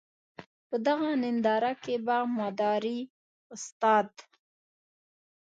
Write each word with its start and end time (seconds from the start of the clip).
په 0.67 0.75
دغه 0.87 1.09
ننداره 1.23 1.73
کې 1.83 1.95
به 2.05 2.17
مداري 2.39 2.99
استاد. 3.53 4.09